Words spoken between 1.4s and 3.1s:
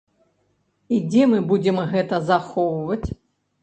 будзем гэта захоўваць?